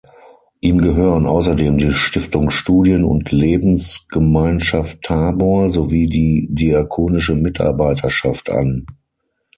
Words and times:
Ihm 0.61 0.79
gehören 0.79 1.27
außerdem 1.27 1.77
die 1.77 1.91
"Stiftung 1.91 2.49
Studien- 2.49 3.03
und 3.03 3.31
Lebensgemeinschaft 3.31 5.03
Tabor" 5.03 5.69
sowie 5.69 6.07
die 6.07 6.47
"Diakonische 6.49 7.35
Mitarbeiterschaft" 7.35 8.49
an. 8.49 8.87